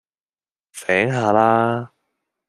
[0.71, 1.93] 醒下啦